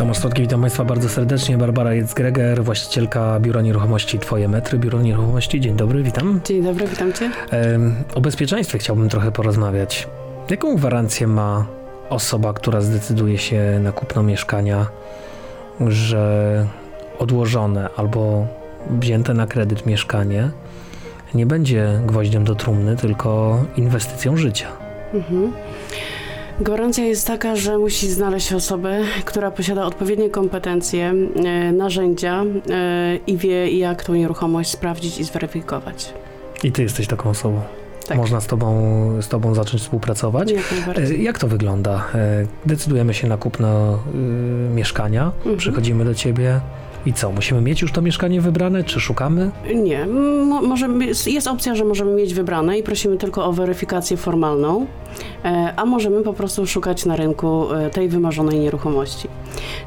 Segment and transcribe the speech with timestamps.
[0.00, 1.58] Tomasz Słodki, witam Państwa bardzo serdecznie.
[1.58, 4.78] Barbara Jedz-Greger, właścicielka Biura Nieruchomości Twoje Metry.
[4.78, 6.40] Biuro Nieruchomości, dzień dobry, witam.
[6.44, 7.30] Dzień dobry, witam Cię.
[8.14, 10.08] O bezpieczeństwie chciałbym trochę porozmawiać.
[10.50, 11.66] Jaką gwarancję ma
[12.10, 14.86] osoba, która zdecyduje się na kupno mieszkania,
[15.88, 16.66] że
[17.18, 18.46] odłożone albo
[18.90, 20.50] wzięte na kredyt mieszkanie
[21.34, 24.68] nie będzie gwoździem do trumny, tylko inwestycją życia?
[25.14, 25.52] Mhm.
[26.60, 33.36] Gwarancja jest taka, że musi znaleźć osobę, która posiada odpowiednie kompetencje, e, narzędzia e, i
[33.36, 36.14] wie, jak tą nieruchomość sprawdzić i zweryfikować.
[36.64, 37.60] I ty jesteś taką osobą.
[38.08, 38.16] Tak.
[38.16, 40.50] Można z tobą, z tobą zacząć współpracować.
[40.50, 42.06] Jak, e, jak to wygląda?
[42.66, 45.56] Decydujemy się na kupno y, mieszkania, mhm.
[45.56, 46.60] przychodzimy do ciebie,
[47.06, 49.50] i co, musimy mieć już to mieszkanie wybrane, czy szukamy?
[49.74, 50.06] Nie,
[50.62, 50.88] może,
[51.26, 54.86] jest opcja, że możemy mieć wybrane i prosimy tylko o weryfikację formalną,
[55.76, 59.28] a możemy po prostu szukać na rynku e, tej wymarzonej nieruchomości.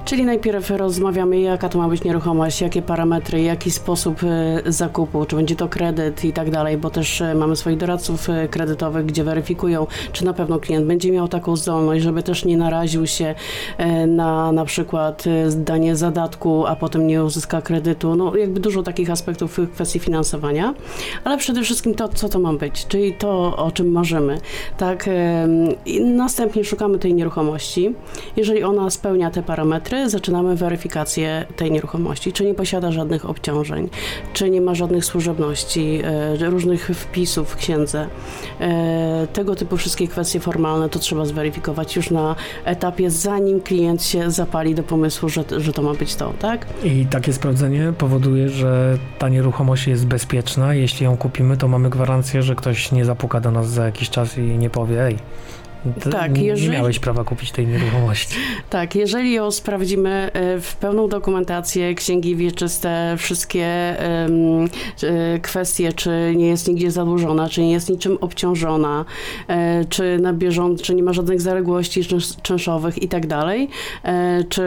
[0.06, 5.36] Czyli najpierw rozmawiamy, jaka to ma być nieruchomość, jakie parametry, jaki sposób e, zakupu, czy
[5.36, 10.26] będzie to kredyt i tak dalej, bo też mamy swoich doradców kredytowych, gdzie weryfikują, czy
[10.26, 13.36] na pewno klient będzie miał taką zdolność, żeby też nie naraził się
[14.08, 18.16] na na przykład zdanie zadatku, a potem nie uzyska kredytu.
[18.16, 20.74] No jakby dużo takich aspektów w kwestii finansowania,
[21.24, 24.38] ale przede wszystkim to, co to ma być, czyli to, o czym marzymy.
[24.78, 25.10] Tak,
[25.86, 27.96] i następnie szukamy tej nieruchomości.
[28.36, 33.90] Jeżeli ona spełnia te parametry, zaczynamy weryfikację tej nieruchomości, czy nie posiada żadnych obciążeń,
[34.34, 38.08] czy nie ma żadnych służebności, e, różnych wpisów w księdze.
[38.60, 44.32] E, tego typu wszystkie kwestie formalne to trzeba zweryfikować już na etapie, zanim klient się
[44.32, 46.66] zapali do pomysłu, że, że to ma być to, tak?
[46.84, 50.74] I takie sprawdzenie powoduje, że ta nieruchomość jest bezpieczna.
[50.74, 54.38] Jeśli ją kupimy, to mamy gwarancję, że ktoś nie zapuka do nas za jakiś czas
[54.38, 55.18] i nie powie, aí.
[56.12, 56.72] Tak, jeżeli...
[56.72, 58.36] Nie miałeś prawa kupić tej nieruchomości.
[58.70, 64.70] Tak, jeżeli ją sprawdzimy e, w pełną dokumentację, księgi wieczyste, wszystkie um,
[65.42, 69.06] kwestie, czy nie jest nigdzie zadłużona, czy nie jest niczym obciążona,
[69.48, 72.02] e, czy na bieżąco, czy nie ma żadnych zaległości
[72.42, 73.70] czynszowych i tak dalej,
[74.50, 74.64] czy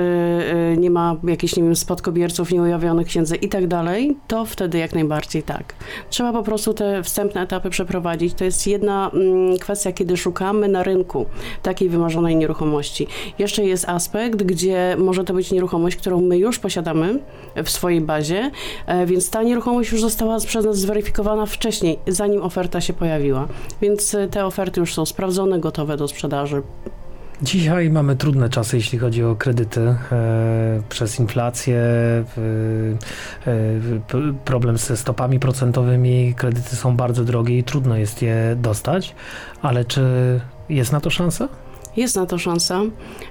[0.76, 5.42] nie ma jakichś, nie wiem, spadkobierców nieujawnionych księdze i tak dalej, to wtedy jak najbardziej
[5.42, 5.74] tak.
[6.10, 8.34] Trzeba po prostu te wstępne etapy przeprowadzić.
[8.34, 11.26] To jest jedna mm, kwestia, kiedy szukamy na rynku rynku
[11.62, 13.06] takiej wymarzonej nieruchomości.
[13.38, 17.20] Jeszcze jest aspekt, gdzie może to być nieruchomość, którą my już posiadamy
[17.64, 18.50] w swojej bazie,
[18.86, 23.48] e, więc ta nieruchomość już została przez nas zweryfikowana wcześniej, zanim oferta się pojawiła.
[23.80, 26.62] Więc e, te oferty już są sprawdzone, gotowe do sprzedaży.
[27.42, 29.80] Dzisiaj mamy trudne czasy, jeśli chodzi o kredyty.
[30.12, 31.80] E, przez inflację,
[34.44, 39.14] problem ze stopami procentowymi, kredyty są bardzo drogie i trudno jest je dostać,
[39.62, 40.02] ale czy
[40.68, 41.48] jest na to szansa?
[41.96, 42.82] Jest na to szansa,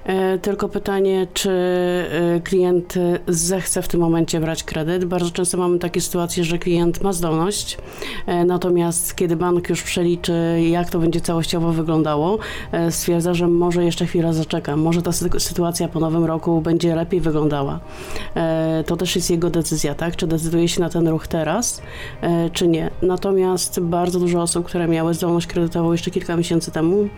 [0.04, 2.94] e, tylko pytanie, czy e, klient
[3.28, 5.04] zechce w tym momencie brać kredyt.
[5.04, 7.78] Bardzo często mamy takie sytuacje, że klient ma zdolność,
[8.26, 12.38] e, natomiast kiedy bank już przeliczy, jak to będzie całościowo wyglądało,
[12.90, 17.80] stwierdza, że może jeszcze chwilę zaczeka, może ta sytuacja po nowym roku będzie lepiej wyglądała.
[18.86, 20.16] To też jest jego decyzja, tak?
[20.16, 21.82] Czy decyduje się na ten ruch teraz,
[22.52, 22.90] czy nie.
[23.02, 27.08] Natomiast bardzo dużo osób, które miały zdolność kredytową jeszcze kilka miesięcy temu,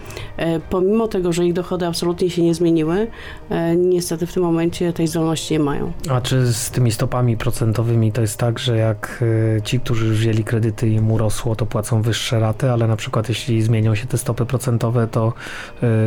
[0.71, 3.07] pomimo tego, że że ich dochody absolutnie się nie zmieniły,
[3.51, 5.93] e, niestety w tym momencie tej zdolności nie mają.
[6.11, 9.25] A czy z tymi stopami procentowymi to jest tak, że jak
[9.57, 13.29] e, ci, którzy wzięli kredyty i im urosło, to płacą wyższe raty, ale na przykład
[13.29, 15.33] jeśli zmienią się te stopy procentowe, to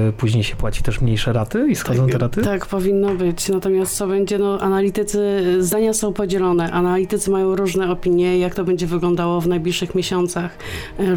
[0.09, 2.41] y, później się płaci też mniejsze raty i schodzą tak, te raty?
[2.41, 3.50] Tak, powinno być.
[3.50, 6.72] Natomiast co będzie, no analitycy, zdania są podzielone.
[6.72, 10.58] Analitycy mają różne opinie, jak to będzie wyglądało w najbliższych miesiącach.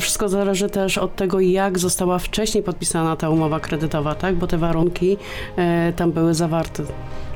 [0.01, 4.35] Wszystko zależy też od tego, jak została wcześniej podpisana ta umowa kredytowa tak?
[4.35, 5.17] Bo te warunki
[5.57, 6.83] e, tam były zawarte.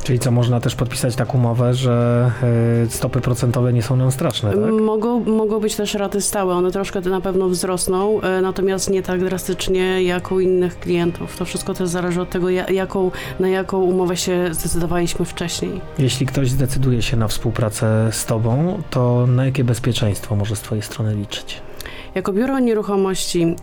[0.05, 2.31] Czyli co, można też podpisać taką umowę, że
[2.85, 4.73] e, stopy procentowe nie są nam straszne, tak?
[4.73, 9.25] Mogą, mogą być też raty stałe, one troszkę na pewno wzrosną, e, natomiast nie tak
[9.25, 11.37] drastycznie jak u innych klientów.
[11.37, 15.81] To wszystko też zależy od tego, jaką, na jaką umowę się zdecydowaliśmy wcześniej.
[15.99, 20.83] Jeśli ktoś zdecyduje się na współpracę z Tobą, to na jakie bezpieczeństwo może z Twojej
[20.83, 21.68] strony liczyć?
[22.19, 23.55] Jako biuro nieruchomości yy,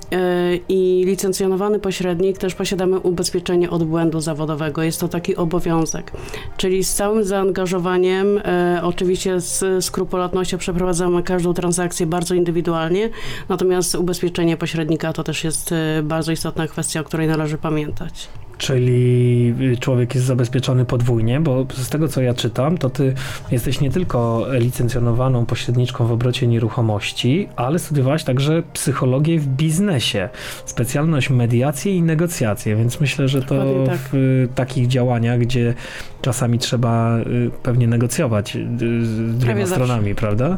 [0.69, 4.83] i licencjonowany pośrednik też posiadamy ubezpieczenie od błędu zawodowego.
[4.83, 6.11] Jest to taki obowiązek,
[6.57, 8.41] czyli z całym zaangażowaniem, yy,
[8.83, 13.09] oczywiście z skrupulatnością przeprowadzamy każdą transakcję bardzo indywidualnie,
[13.49, 18.29] natomiast ubezpieczenie pośrednika to też jest yy, bardzo istotna kwestia, o której należy pamiętać.
[18.57, 23.13] Czyli człowiek jest zabezpieczony podwójnie, bo z tego co ja czytam, to ty
[23.51, 30.29] jesteś nie tylko licencjonowaną pośredniczką w obrocie nieruchomości, ale studiowałaś także psychologię w biznesie,
[30.65, 33.55] specjalność mediacje i negocjacje, więc myślę, że to
[33.85, 33.99] tak.
[34.13, 35.73] w takich działaniach, gdzie
[36.21, 38.65] czasami trzeba y, pewnie negocjować y,
[39.05, 40.57] z dwiema stronami, prawda?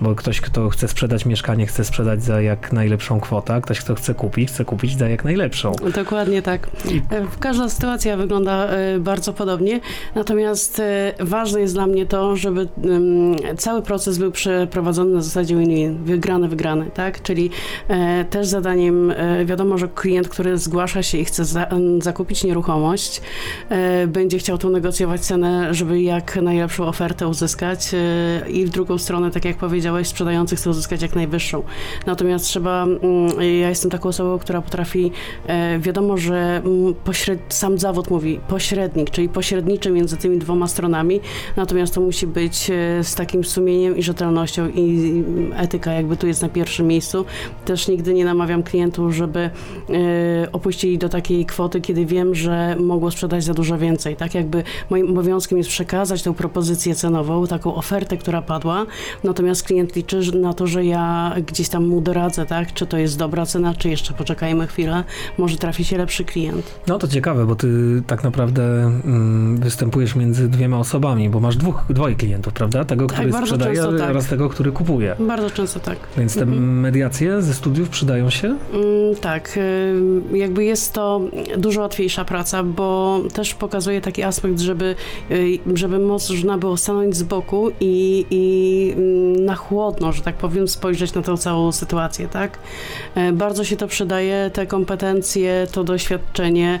[0.00, 4.14] Bo ktoś, kto chce sprzedać mieszkanie, chce sprzedać za jak najlepszą kwotę, ktoś, kto chce
[4.14, 5.72] kupić, chce kupić za jak najlepszą.
[5.94, 6.68] Dokładnie tak.
[7.38, 9.80] E, każda sytuacja wygląda e, bardzo podobnie,
[10.14, 12.68] natomiast e, ważne jest dla mnie to, żeby
[13.58, 17.22] cały proces był przeprowadzony na zasadzie win-win, wygrany, wygrany, tak?
[17.22, 17.50] Czyli
[18.30, 19.12] też zadaniem,
[19.44, 21.66] wiadomo, że klient, który zgłasza się i chce za,
[22.02, 23.20] zakupić nieruchomość,
[24.06, 27.90] będzie chciał tu negocjować cenę, żeby jak najlepszą ofertę uzyskać
[28.48, 31.62] i w drugą stronę, tak jak powiedziałeś, sprzedający chce uzyskać jak najwyższą.
[32.06, 32.86] Natomiast trzeba,
[33.60, 35.12] ja jestem taką osobą, która potrafi,
[35.78, 36.62] wiadomo, że
[37.48, 41.20] sam zawód mówi pośrednik, czyli pośredniczy między tymi dwoma stronami,
[41.56, 45.24] natomiast to musi być e, z takim sumieniem i rzetelnością i
[45.56, 47.24] etyka jakby tu jest na pierwszym miejscu.
[47.64, 49.50] Też nigdy nie namawiam klientów, żeby e,
[50.52, 54.16] opuścili do takiej kwoty, kiedy wiem, że mogło sprzedać za dużo więcej.
[54.16, 58.86] Tak jakby moim obowiązkiem jest przekazać tę propozycję cenową, taką ofertę, która padła,
[59.24, 63.18] natomiast klient liczy na to, że ja gdzieś tam mu doradzę, tak, czy to jest
[63.18, 65.04] dobra cena, czy jeszcze poczekajmy chwilę,
[65.38, 66.80] może trafi się lepszy klient.
[66.86, 67.68] No to ciekawe, bo ty
[68.06, 72.84] tak naprawdę mm, występujesz między dwiema osobami, bo masz dwóch, dwoje klientów, prawda?
[72.84, 74.10] Tego, tak, który sprzedaje tak.
[74.10, 75.16] oraz tego, który kupuje.
[75.20, 75.98] Bardzo często tak.
[76.18, 76.80] Więc te mhm.
[76.80, 78.48] mediacje ze studiów przydają się?
[78.48, 79.56] Mm, tak.
[79.56, 81.20] Y, jakby jest to
[81.56, 84.94] dużo łatwiejsza praca, bo też pokazuje taki aspekt, żeby,
[85.30, 90.68] y, żeby można było stanąć z boku i, i mm, na chłodno, że tak powiem,
[90.68, 92.58] spojrzeć na tę całą sytuację, tak?
[93.16, 96.80] Y, bardzo się to przydaje, te kompetencje, to doświadczenie,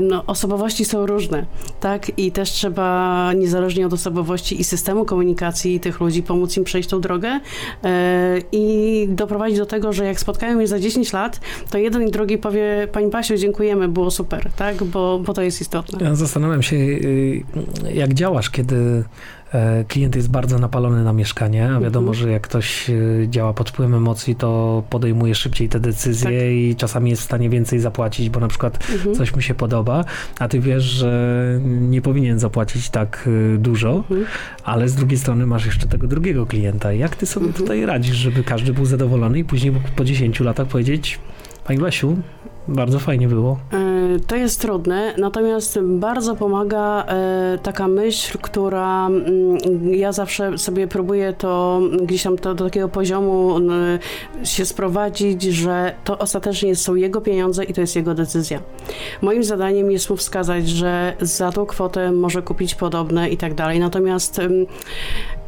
[0.00, 1.46] no, osobowości są różne,
[1.80, 2.18] tak?
[2.18, 7.00] I też trzeba, niezależnie od osobowości i systemu komunikacji tych ludzi, pomóc im przejść tą
[7.00, 7.40] drogę
[7.84, 12.10] e, i doprowadzić do tego, że jak spotkają mnie za 10 lat, to jeden i
[12.10, 14.84] drugi powie, Pani Pasiu, dziękujemy, było super, tak?
[14.84, 16.04] Bo, bo to jest istotne.
[16.04, 17.42] Ja zastanawiam się, y,
[17.94, 19.04] jak działasz, kiedy E,
[19.88, 22.14] klient jest bardzo napalony na mieszkanie, a wiadomo, mhm.
[22.14, 22.94] że jak ktoś e,
[23.28, 26.50] działa pod wpływem emocji, to podejmuje szybciej te decyzje tak.
[26.50, 29.14] i czasami jest w stanie więcej zapłacić, bo na przykład mhm.
[29.14, 30.04] coś mu się podoba,
[30.38, 34.24] a ty wiesz, że nie powinien zapłacić tak e, dużo, mhm.
[34.64, 36.92] ale z drugiej strony masz jeszcze tego drugiego klienta.
[36.92, 37.64] Jak ty sobie mhm.
[37.64, 41.18] tutaj radzisz, żeby każdy był zadowolony i później po 10 latach powiedzieć,
[41.64, 42.16] Pani Basiu,
[42.68, 43.58] bardzo fajnie było.
[43.72, 43.76] E,
[44.26, 51.32] to jest trudne, natomiast bardzo pomaga e, taka myśl, która mm, ja zawsze sobie próbuję
[51.32, 53.60] to gdzieś tam to, do takiego poziomu
[54.44, 58.60] się sprowadzić, że to ostatecznie są jego pieniądze i to jest jego decyzja.
[59.22, 63.80] Moim zadaniem jest mu wskazać, że za tą kwotę może kupić podobne i tak dalej.
[63.80, 64.40] Natomiast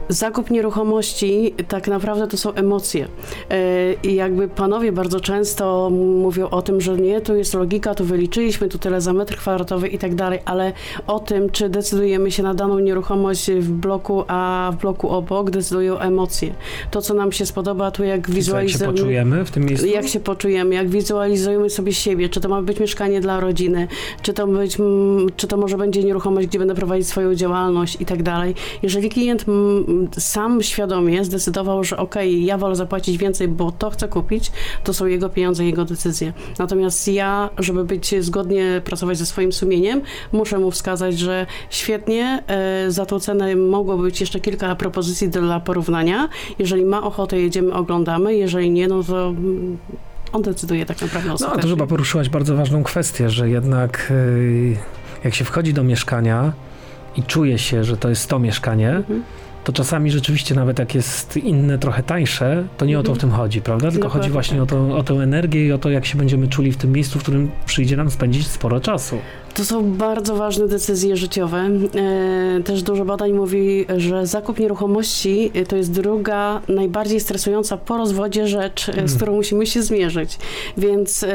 [0.09, 3.09] zakup nieruchomości tak naprawdę to są emocje.
[3.51, 3.59] E,
[4.03, 5.91] I jakby panowie bardzo często
[6.23, 9.89] mówią o tym, że nie, tu jest logika, tu wyliczyliśmy, tu tyle za metr kwadratowy
[9.89, 10.73] i tak dalej, ale
[11.07, 15.99] o tym, czy decydujemy się na daną nieruchomość w bloku, a w bloku obok, decydują
[15.99, 16.55] emocje.
[16.91, 18.87] To, co nam się spodoba, tu jak wizualizujemy.
[18.87, 19.87] Jak się poczujemy w tym miejscu?
[19.87, 23.89] Jak się poczujemy, jak wizualizujemy sobie siebie, czy to ma być mieszkanie dla rodziny,
[24.23, 24.77] czy to, być,
[25.37, 28.55] czy to może będzie nieruchomość, gdzie będę prowadzić swoją działalność i tak dalej.
[28.83, 29.45] Jeżeli klient
[30.19, 34.53] sam świadomie zdecydował, że ok, ja wolę zapłacić więcej, bo to chcę kupić,
[34.85, 36.33] to są jego pieniądze, jego decyzje.
[36.59, 40.01] Natomiast ja, żeby być zgodnie pracować ze swoim sumieniem,
[40.33, 45.61] muszę mu wskazać, że świetnie, e, za tą cenę mogło być jeszcze kilka propozycji dla
[45.61, 46.29] porównania.
[46.59, 48.37] Jeżeli ma ochotę, jedziemy, oglądamy.
[48.37, 49.35] Jeżeli nie, no to
[50.33, 55.25] on decyduje tak naprawdę No, a to chyba poruszyłaś bardzo ważną kwestię, że jednak e,
[55.25, 56.53] jak się wchodzi do mieszkania
[57.17, 59.23] i czuje się, że to jest to mieszkanie, mhm
[59.69, 63.31] to czasami rzeczywiście nawet jak jest inne, trochę tańsze, to nie o to w tym
[63.31, 63.91] chodzi, prawda?
[63.91, 66.73] Tylko chodzi właśnie o, to, o tę energię i o to, jak się będziemy czuli
[66.73, 69.19] w tym miejscu, w którym przyjdzie nam spędzić sporo czasu.
[69.59, 71.59] To są bardzo ważne decyzje życiowe.
[71.59, 78.49] E, też dużo badań mówi, że zakup nieruchomości to jest druga najbardziej stresująca po rozwodzie
[78.49, 79.09] rzecz, z mm.
[79.09, 80.39] którą musimy się zmierzyć.
[80.77, 81.29] Więc e,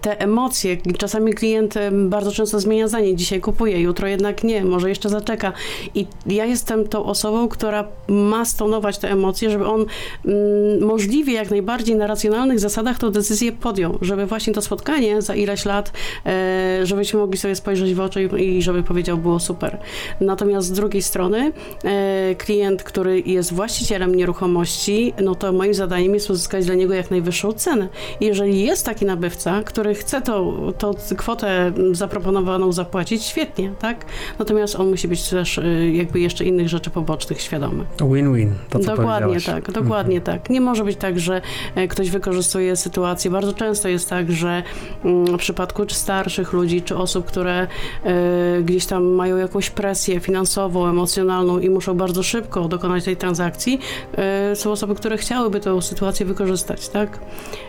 [0.00, 3.16] te emocje, czasami klient bardzo często zmienia zdanie.
[3.16, 5.52] Dzisiaj kupuje, jutro jednak nie, może jeszcze zaczeka.
[5.94, 9.80] I ja jestem tą osobą, która ma stonować te emocje, żeby on
[10.24, 15.34] mm, możliwie jak najbardziej na racjonalnych zasadach tę decyzję podjął, żeby właśnie to spotkanie za
[15.34, 15.92] ileś lat,
[16.26, 19.78] e, żebyśmy mogli sobie spojrzeć spojrzeć w oczy i, żeby powiedział, było super.
[20.20, 21.52] Natomiast z drugiej strony
[21.84, 27.10] e, klient, który jest właścicielem nieruchomości, no to moim zadaniem jest uzyskać dla niego jak
[27.10, 27.88] najwyższą cenę.
[28.20, 34.04] I jeżeli jest taki nabywca, który chce to, to kwotę zaproponowaną zapłacić, świetnie, tak?
[34.38, 37.84] Natomiast on musi być też e, jakby jeszcze innych rzeczy pobocznych świadomy.
[38.12, 40.50] Win-win, to co Dokładnie tak, dokładnie tak.
[40.50, 41.40] Nie może być tak, że
[41.74, 43.30] e, ktoś wykorzystuje sytuację.
[43.30, 44.62] Bardzo często jest tak, że
[45.04, 50.20] mm, w przypadku czy starszych ludzi, czy osób, które e, gdzieś tam mają jakąś presję
[50.20, 53.80] finansową, emocjonalną i muszą bardzo szybko dokonać tej transakcji,
[54.16, 57.20] e, są osoby, które chciałyby tę sytuację wykorzystać, tak?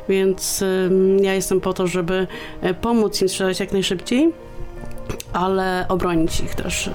[0.09, 0.63] Więc
[1.21, 2.27] ja jestem po to, żeby
[2.61, 4.33] e, pomóc im sprzedać jak najszybciej,
[5.33, 6.89] ale obronić ich też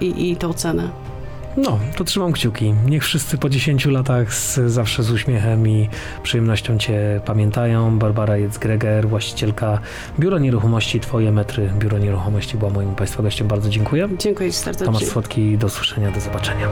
[0.00, 1.11] i, i tą cenę.
[1.56, 2.74] No, to trzymam kciuki.
[2.86, 5.88] Niech wszyscy po 10 latach z, zawsze z uśmiechem i
[6.22, 7.98] przyjemnością Cię pamiętają.
[7.98, 9.78] Barbara Jedz-Greger, właścicielka
[10.18, 11.70] Biura Nieruchomości Twoje metry.
[11.78, 13.48] Biuro Nieruchomości była moim Państwa gościem.
[13.48, 14.08] Bardzo dziękuję.
[14.18, 14.86] Dziękuję Ci serdecznie.
[14.86, 16.68] Tomasz Swodki, do usłyszenia, do zobaczenia.